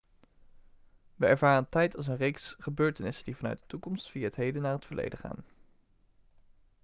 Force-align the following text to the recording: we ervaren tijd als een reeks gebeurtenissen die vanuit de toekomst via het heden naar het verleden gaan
we 1.15 1.25
ervaren 1.27 1.69
tijd 1.69 1.97
als 1.97 2.07
een 2.07 2.17
reeks 2.17 2.55
gebeurtenissen 2.59 3.25
die 3.25 3.35
vanuit 3.35 3.57
de 3.57 3.65
toekomst 3.67 4.09
via 4.11 4.23
het 4.23 4.35
heden 4.35 4.61
naar 4.61 4.73
het 4.73 4.85
verleden 4.85 5.19
gaan 5.19 5.43